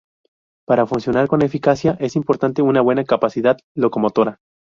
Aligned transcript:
Para 0.65 0.87
funcionar 0.87 1.27
con 1.27 1.43
eficacia 1.43 1.91
es 1.99 2.15
importante 2.15 2.63
una 2.63 2.81
buena 2.81 3.03
capacidad 3.03 3.59
locomotora. 3.75 4.39